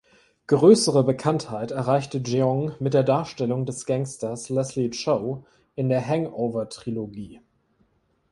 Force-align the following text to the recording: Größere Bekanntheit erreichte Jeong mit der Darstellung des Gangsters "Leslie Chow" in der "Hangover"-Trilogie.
Größere 0.47 1.03
Bekanntheit 1.03 1.69
erreichte 1.69 2.17
Jeong 2.17 2.71
mit 2.79 2.95
der 2.95 3.03
Darstellung 3.03 3.67
des 3.67 3.85
Gangsters 3.85 4.49
"Leslie 4.49 4.89
Chow" 4.89 5.45
in 5.75 5.89
der 5.89 6.03
"Hangover"-Trilogie. 6.07 7.39